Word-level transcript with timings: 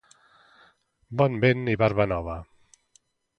Bon 1.21 1.35
vent 1.43 1.61
i 1.75 1.77
barba 1.83 2.09
nova! 2.13 2.39